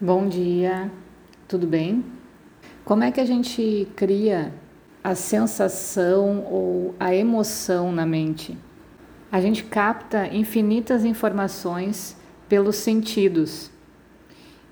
[0.00, 0.92] Bom dia,
[1.48, 2.04] tudo bem?
[2.84, 4.54] Como é que a gente cria
[5.02, 8.56] a sensação ou a emoção na mente?
[9.32, 12.16] A gente capta infinitas informações
[12.48, 13.72] pelos sentidos.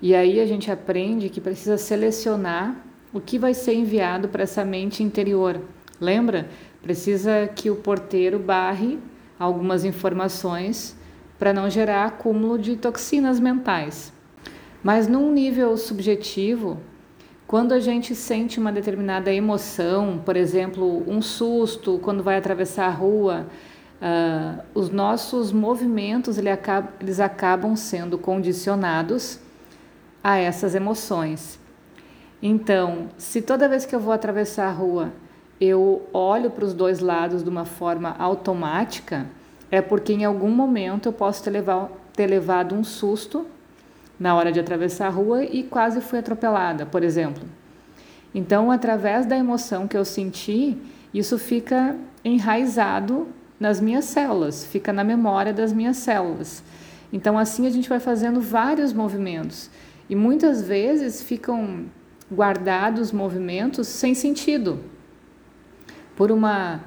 [0.01, 2.77] E aí a gente aprende que precisa selecionar
[3.11, 5.59] o que vai ser enviado para essa mente interior.
[5.99, 6.47] Lembra?
[6.81, 8.97] Precisa que o porteiro barre
[9.37, 10.95] algumas informações
[11.37, 14.15] para não gerar acúmulo de toxinas mentais.
[14.87, 16.77] Mas num nível subjetivo,
[17.45, 22.91] quando a gente sente uma determinada emoção, por exemplo, um susto quando vai atravessar a
[22.91, 23.47] rua,
[24.01, 29.41] uh, os nossos movimentos ele acaba, eles acabam sendo condicionados
[30.23, 31.59] a essas emoções.
[32.41, 35.11] Então, se toda vez que eu vou atravessar a rua
[35.59, 39.25] eu olho para os dois lados de uma forma automática,
[39.69, 41.51] é porque em algum momento eu posso ter,
[42.13, 43.45] ter levado um susto
[44.19, 47.43] na hora de atravessar a rua e quase fui atropelada, por exemplo.
[48.33, 50.77] Então, através da emoção que eu senti,
[51.13, 53.27] isso fica enraizado
[53.59, 56.63] nas minhas células, fica na memória das minhas células.
[57.11, 59.69] Então, assim a gente vai fazendo vários movimentos
[60.09, 61.85] e muitas vezes ficam
[62.31, 64.79] guardados movimentos sem sentido,
[66.15, 66.81] por uma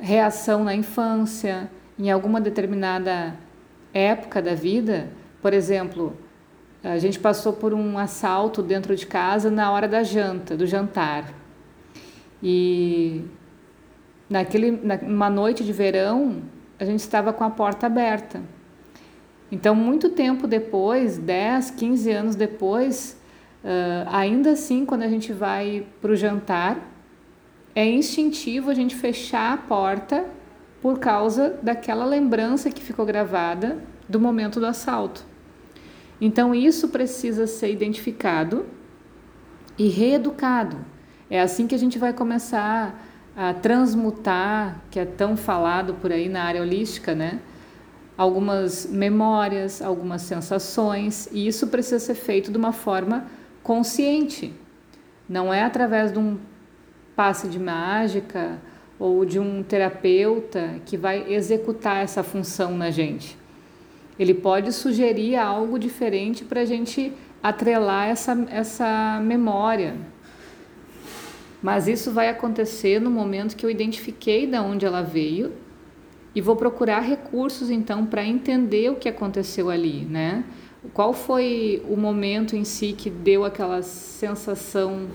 [0.00, 3.36] reação na infância, em alguma determinada
[3.92, 5.08] época da vida,
[5.40, 6.16] por exemplo,
[6.84, 11.32] a gente passou por um assalto dentro de casa na hora da janta, do jantar.
[12.42, 13.22] E
[14.28, 16.42] naquele, numa noite de verão,
[16.78, 18.42] a gente estava com a porta aberta.
[19.50, 23.18] Então, muito tempo depois, 10, 15 anos depois,
[23.62, 26.78] uh, ainda assim, quando a gente vai para o jantar,
[27.74, 30.26] é instintivo a gente fechar a porta
[30.82, 35.24] por causa daquela lembrança que ficou gravada do momento do assalto.
[36.24, 38.64] Então, isso precisa ser identificado
[39.76, 40.78] e reeducado.
[41.28, 42.98] É assim que a gente vai começar
[43.36, 47.40] a transmutar, que é tão falado por aí na área holística, né?
[48.16, 53.26] Algumas memórias, algumas sensações, e isso precisa ser feito de uma forma
[53.62, 54.54] consciente.
[55.28, 56.38] Não é através de um
[57.14, 58.58] passe de mágica
[58.98, 63.43] ou de um terapeuta que vai executar essa função na gente.
[64.18, 69.96] Ele pode sugerir algo diferente para a gente atrelar essa, essa memória.
[71.62, 75.52] Mas isso vai acontecer no momento que eu identifiquei de onde ela veio
[76.34, 80.44] e vou procurar recursos então para entender o que aconteceu ali, né?
[80.92, 85.06] Qual foi o momento em si que deu aquela sensação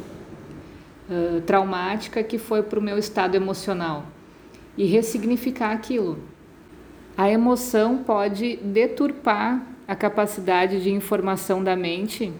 [1.10, 4.06] uh, traumática que foi para o meu estado emocional
[4.78, 6.20] e ressignificar aquilo.
[7.20, 12.32] A emoção pode deturpar a capacidade de informação da mente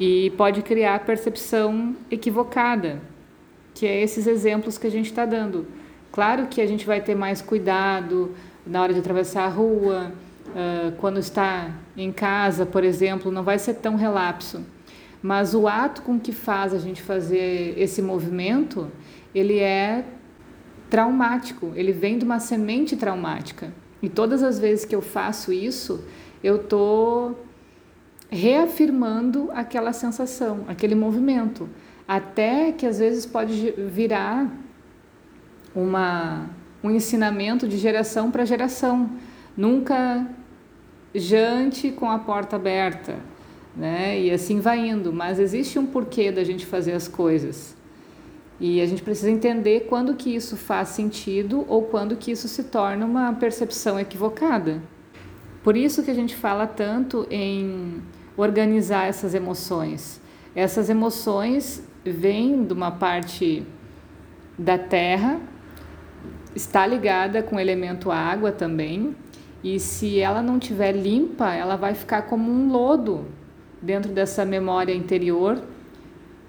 [0.00, 3.02] e pode criar percepção equivocada,
[3.74, 5.66] que é esses exemplos que a gente está dando.
[6.10, 8.34] Claro que a gente vai ter mais cuidado
[8.66, 10.12] na hora de atravessar a rua,
[10.96, 14.62] quando está em casa, por exemplo, não vai ser tão relapso.
[15.22, 18.90] Mas o ato com que faz a gente fazer esse movimento,
[19.34, 20.06] ele é
[20.90, 23.72] traumático, ele vem de uma semente traumática.
[24.02, 26.04] E todas as vezes que eu faço isso,
[26.42, 27.44] eu estou
[28.30, 31.68] reafirmando aquela sensação, aquele movimento,
[32.06, 34.50] até que às vezes pode virar
[35.74, 36.50] uma,
[36.82, 39.10] um ensinamento de geração para geração.
[39.56, 40.26] Nunca
[41.14, 43.16] jante com a porta aberta,
[43.76, 44.20] né?
[44.20, 47.76] E assim vai indo, mas existe um porquê da gente fazer as coisas.
[48.60, 52.64] E a gente precisa entender quando que isso faz sentido ou quando que isso se
[52.64, 54.80] torna uma percepção equivocada.
[55.62, 58.02] Por isso que a gente fala tanto em
[58.36, 60.20] organizar essas emoções.
[60.54, 63.66] Essas emoções vêm de uma parte
[64.58, 65.40] da terra,
[66.54, 69.16] está ligada com o elemento água também,
[69.64, 73.24] e se ela não tiver limpa, ela vai ficar como um lodo
[73.80, 75.60] dentro dessa memória interior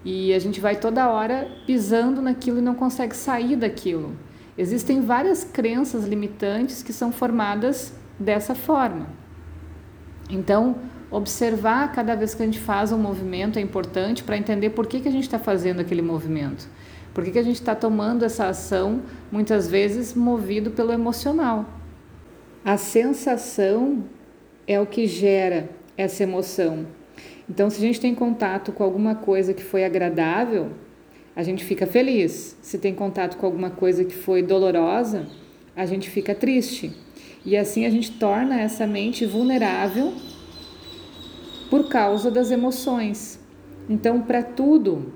[0.06, 4.16] e a gente vai toda hora pisando naquilo e não consegue sair daquilo.
[4.56, 9.07] Existem várias crenças limitantes que são formadas dessa forma.
[10.30, 10.75] Então,
[11.10, 15.02] observar cada vez que a gente faz um movimento é importante para entender por que,
[15.02, 16.69] que a gente está fazendo aquele movimento.
[17.13, 21.66] Por que, que a gente está tomando essa ação, muitas vezes movido pelo emocional.
[22.63, 24.04] A sensação
[24.68, 26.86] é o que gera essa emoção.
[27.50, 30.71] Então, se a gente tem contato com alguma coisa que foi agradável,
[31.36, 32.57] a gente fica feliz.
[32.62, 35.27] Se tem contato com alguma coisa que foi dolorosa,
[35.75, 36.92] a gente fica triste.
[37.45, 40.13] E assim a gente torna essa mente vulnerável
[41.69, 43.39] por causa das emoções.
[43.88, 45.13] Então, para tudo,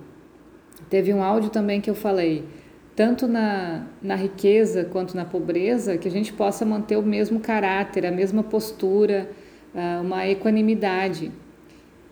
[0.90, 2.44] teve um áudio também que eu falei,
[2.96, 8.06] tanto na, na riqueza quanto na pobreza, que a gente possa manter o mesmo caráter,
[8.06, 9.32] a mesma postura,
[9.74, 11.32] ah, uma equanimidade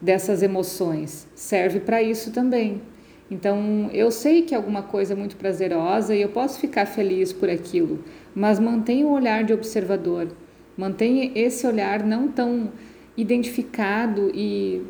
[0.01, 1.27] dessas emoções.
[1.35, 2.81] Serve para isso também.
[3.29, 7.49] Então, eu sei que é alguma coisa muito prazerosa e eu posso ficar feliz por
[7.49, 8.03] aquilo,
[8.33, 10.29] mas mantenha o olhar de observador,
[10.77, 12.71] mantenha esse olhar não tão
[13.17, 14.81] identificado e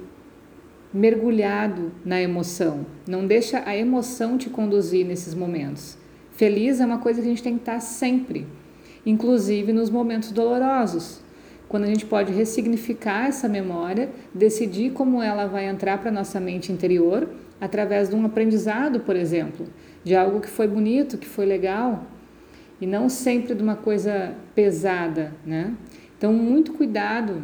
[0.93, 2.85] mergulhado na emoção.
[3.07, 5.97] Não deixa a emoção te conduzir nesses momentos.
[6.31, 8.45] Feliz é uma coisa que a gente tem que estar sempre,
[9.05, 11.21] inclusive nos momentos dolorosos.
[11.67, 16.71] Quando a gente pode ressignificar essa memória, decidir como ela vai entrar para nossa mente
[16.71, 17.27] interior
[17.59, 19.67] através de um aprendizado, por exemplo,
[20.03, 22.05] de algo que foi bonito, que foi legal,
[22.79, 25.73] e não sempre de uma coisa pesada, né?
[26.17, 27.43] Então, muito cuidado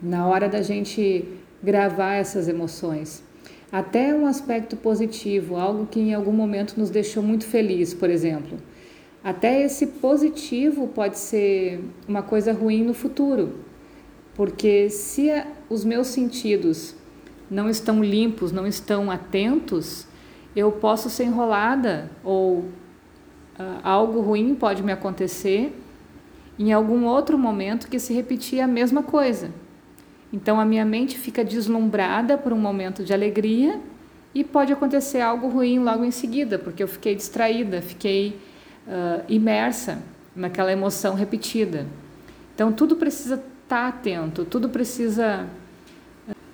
[0.00, 1.24] na hora da gente
[1.62, 3.24] gravar essas emoções.
[3.72, 8.58] Até um aspecto positivo, algo que em algum momento nos deixou muito feliz, por exemplo.
[9.24, 13.54] Até esse positivo pode ser uma coisa ruim no futuro,
[14.34, 15.30] porque se
[15.70, 16.94] os meus sentidos
[17.50, 20.06] não estão limpos, não estão atentos,
[20.54, 25.74] eu posso ser enrolada ou uh, algo ruim pode me acontecer
[26.58, 29.50] em algum outro momento que se repetir a mesma coisa.
[30.30, 33.80] Então a minha mente fica deslumbrada por um momento de alegria
[34.34, 38.36] e pode acontecer algo ruim logo em seguida, porque eu fiquei distraída, fiquei
[38.86, 40.02] uh, imersa
[40.34, 41.86] naquela emoção repetida.
[42.54, 45.46] Então tudo precisa estar atento, tudo precisa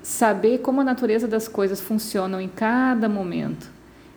[0.03, 3.71] saber como a natureza das coisas funcionam em cada momento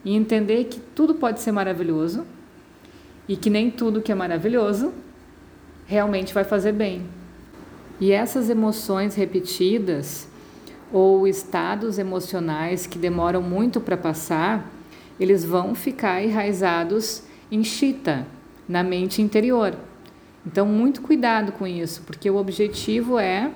[0.06, 2.25] e entender que tudo pode ser maravilhoso
[3.27, 4.94] e que nem tudo que é maravilhoso
[5.86, 7.06] realmente vai fazer bem.
[8.00, 10.27] E essas emoções repetidas
[10.92, 14.69] ou estados emocionais que demoram muito para passar,
[15.19, 18.25] eles vão ficar enraizados em chita,
[18.67, 19.75] na mente interior.
[20.45, 23.51] Então, muito cuidado com isso, porque o objetivo é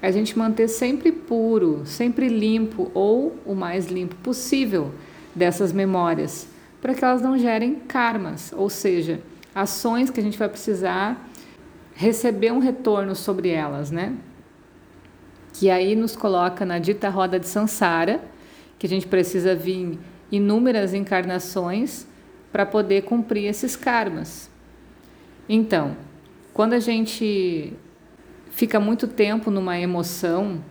[0.00, 4.92] a gente manter sempre puro, sempre limpo ou o mais limpo possível
[5.34, 6.48] dessas memórias,
[6.80, 9.20] para que elas não gerem karmas, ou seja,
[9.54, 11.28] ações que a gente vai precisar
[11.94, 14.14] receber um retorno sobre elas, né?
[15.52, 18.24] Que aí nos coloca na dita roda de Sansara,
[18.78, 19.98] que a gente precisa vir
[20.30, 22.06] inúmeras encarnações
[22.52, 24.50] para poder cumprir esses karmas.
[25.48, 25.96] Então,
[26.52, 27.72] quando a gente
[28.50, 30.62] fica muito tempo numa emoção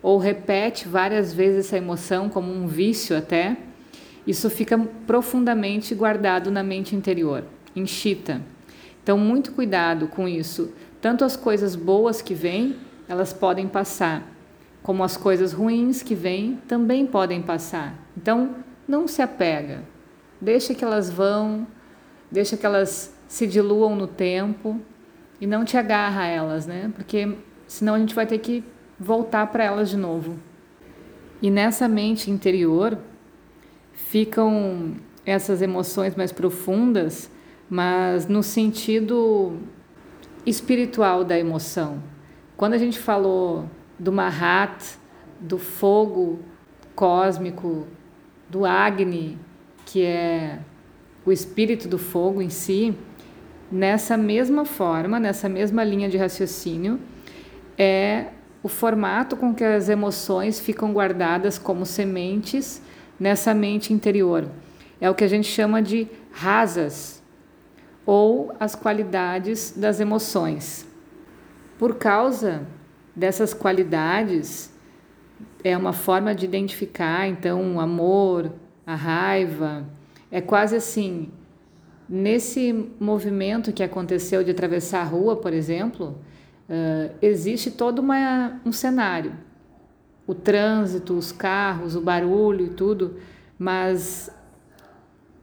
[0.00, 3.56] ou repete várias vezes essa emoção como um vício até,
[4.26, 7.44] isso fica profundamente guardado na mente interior,
[7.74, 7.84] em.
[9.02, 10.72] Então, muito cuidado com isso.
[11.00, 12.76] Tanto as coisas boas que vêm,
[13.08, 14.28] elas podem passar,
[14.82, 17.94] como as coisas ruins que vêm também podem passar.
[18.16, 18.56] Então,
[18.88, 19.82] não se apega.
[20.40, 21.66] Deixa que elas vão,
[22.30, 24.80] deixa que elas se diluam no tempo
[25.40, 26.90] e não te agarra a elas, né?
[26.94, 28.64] Porque senão a gente vai ter que
[28.98, 30.38] voltar para elas de novo.
[31.42, 32.98] E nessa mente interior
[33.92, 34.94] ficam
[35.24, 37.30] essas emoções mais profundas,
[37.68, 39.58] mas no sentido
[40.46, 42.02] espiritual da emoção.
[42.56, 43.68] Quando a gente falou
[43.98, 44.98] do Mahat,
[45.40, 46.40] do fogo
[46.94, 47.86] cósmico,
[48.48, 49.38] do Agni,
[49.86, 50.58] que é
[51.24, 52.94] o espírito do fogo em si,
[53.72, 57.00] nessa mesma forma, nessa mesma linha de raciocínio,
[57.78, 58.26] é
[58.62, 62.82] o formato com que as emoções ficam guardadas como sementes
[63.18, 64.48] nessa mente interior.
[65.00, 67.22] É o que a gente chama de rasas
[68.04, 70.86] ou as qualidades das emoções.
[71.78, 72.66] Por causa
[73.14, 74.72] dessas qualidades,
[75.62, 78.52] é uma forma de identificar então o amor,
[78.86, 79.84] a raiva,
[80.30, 81.30] é quase assim,
[82.08, 86.16] Nesse movimento que aconteceu de atravessar a rua, por exemplo,
[86.68, 89.32] uh, existe todo uma, um cenário.
[90.24, 93.16] O trânsito, os carros, o barulho e tudo,
[93.58, 94.30] mas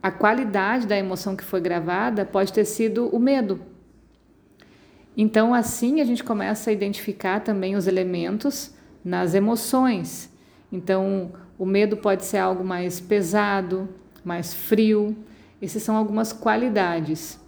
[0.02, 3.60] a qualidade da emoção que foi gravada pode ter sido o medo.
[5.14, 8.74] Então, assim, a gente começa a identificar também os elementos
[9.04, 10.33] nas emoções.
[10.74, 13.88] Então, o medo pode ser algo mais pesado,
[14.24, 15.16] mais frio,
[15.62, 17.38] essas são algumas qualidades.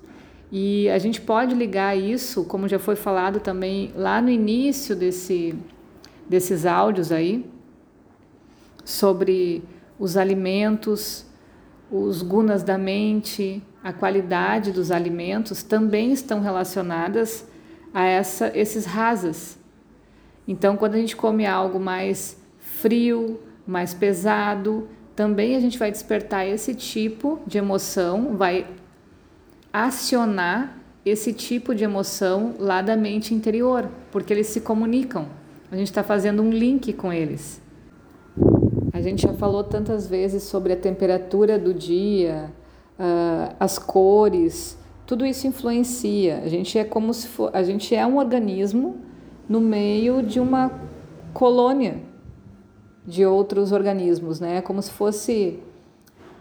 [0.50, 5.56] E a gente pode ligar isso, como já foi falado também lá no início desse,
[6.28, 7.44] desses áudios aí,
[8.84, 9.64] sobre
[9.98, 11.26] os alimentos,
[11.90, 17.44] os gunas da mente, a qualidade dos alimentos também estão relacionadas
[17.92, 19.58] a essa, esses rasas.
[20.46, 22.45] Então, quando a gente come algo mais
[22.80, 28.66] frio, mais pesado, também a gente vai despertar esse tipo de emoção, vai
[29.72, 35.26] acionar esse tipo de emoção lá da mente interior, porque eles se comunicam.
[35.70, 37.62] A gente está fazendo um link com eles.
[38.92, 42.52] A gente já falou tantas vezes sobre a temperatura do dia,
[42.98, 46.42] uh, as cores, tudo isso influencia.
[46.44, 48.96] A gente é como se for, a gente é um organismo
[49.48, 50.70] no meio de uma
[51.32, 52.15] colônia
[53.06, 54.56] de outros organismos, né?
[54.56, 55.60] É como se fosse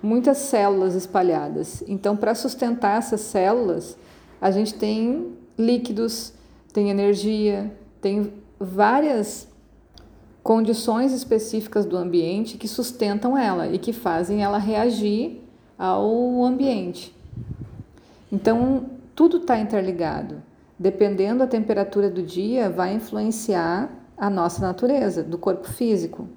[0.01, 1.84] muitas células espalhadas.
[1.88, 3.98] Então, para sustentar essas células,
[4.41, 6.34] a gente tem líquidos,
[6.74, 9.48] tem energia, tem várias
[10.43, 15.41] condições específicas do ambiente que sustentam ela e que fazem ela reagir
[15.77, 17.15] ao ambiente.
[18.31, 20.41] Então, tudo está interligado.
[20.77, 26.27] Dependendo da temperatura do dia, vai influenciar a nossa natureza, do corpo físico.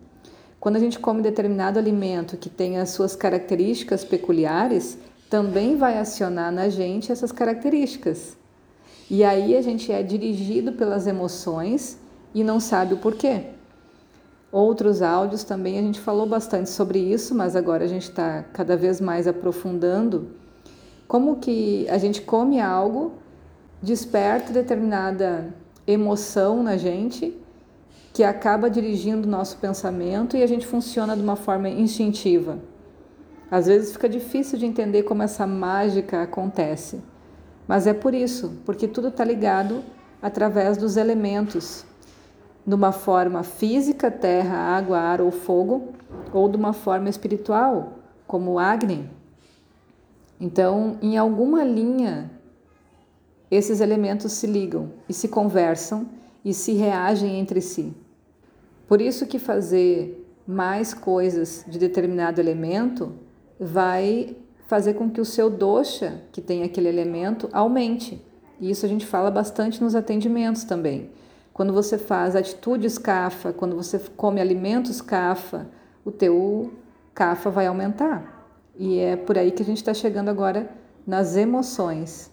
[0.60, 4.98] Quando a gente come determinado alimento que tem as suas características peculiares,
[5.30, 8.36] também vai acionar na gente essas características.
[9.10, 11.98] E aí a gente é dirigido pelas emoções
[12.34, 13.44] e não sabe o porquê.
[14.50, 18.76] Outros áudios também a gente falou bastante sobre isso, mas agora a gente está cada
[18.76, 20.28] vez mais aprofundando
[21.06, 23.12] como que a gente come algo,
[23.82, 25.54] desperta determinada
[25.86, 27.36] emoção na gente
[28.18, 32.58] que acaba dirigindo o nosso pensamento e a gente funciona de uma forma instintiva.
[33.48, 37.00] Às vezes fica difícil de entender como essa mágica acontece,
[37.68, 39.84] mas é por isso, porque tudo está ligado
[40.20, 41.86] através dos elementos,
[42.66, 45.90] de uma forma física, terra, água, ar ou fogo,
[46.32, 49.08] ou de uma forma espiritual, como Agni.
[50.40, 52.32] Então, em alguma linha,
[53.48, 56.08] esses elementos se ligam e se conversam
[56.44, 57.94] e se reagem entre si.
[58.88, 63.12] Por isso que fazer mais coisas de determinado elemento
[63.60, 64.34] vai
[64.66, 68.24] fazer com que o seu dosha, que tem aquele elemento, aumente.
[68.58, 71.10] E isso a gente fala bastante nos atendimentos também.
[71.52, 75.66] Quando você faz atitudes kafa, quando você come alimentos kafa,
[76.04, 76.72] o teu
[77.14, 78.48] kafa vai aumentar.
[78.78, 80.70] E é por aí que a gente está chegando agora
[81.06, 82.30] nas emoções.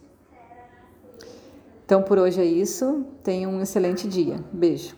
[1.86, 3.06] Então por hoje é isso.
[3.24, 4.40] Tenha um excelente dia.
[4.54, 4.96] Beijo.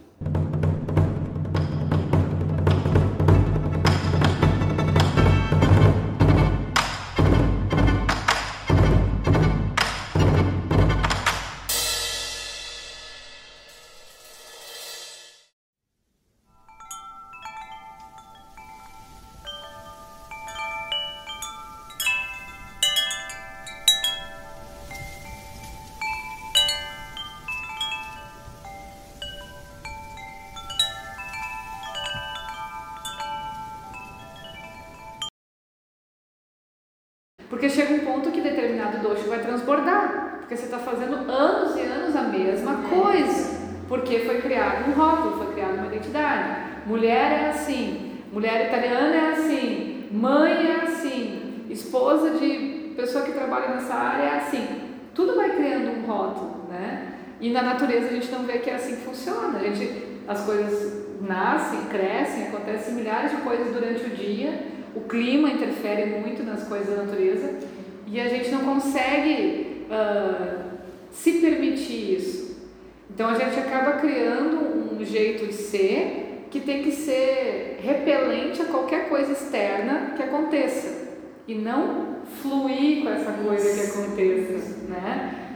[37.58, 41.80] Porque chega um ponto que determinado doxo vai transbordar, porque você está fazendo anos e
[41.80, 46.50] anos a mesma coisa, porque foi criado um rótulo, foi criada uma identidade.
[46.86, 53.70] Mulher é assim, mulher italiana é assim, mãe é assim, esposa de pessoa que trabalha
[53.70, 54.68] nessa área é assim.
[55.16, 57.14] Tudo vai criando um rótulo, né?
[57.42, 59.58] E na natureza a gente não vê que é assim que funciona.
[59.58, 65.52] A gente, as coisas nascem, crescem, acontecem milhares de coisas durante o dia o clima
[65.52, 67.54] interfere muito nas coisas da natureza
[68.08, 70.64] e a gente não consegue uh,
[71.12, 72.58] se permitir isso.
[73.14, 78.66] Então a gente acaba criando um jeito de ser que tem que ser repelente a
[78.66, 81.08] qualquer coisa externa que aconteça
[81.48, 85.47] e não fluir com essa coisa que aconteça, né?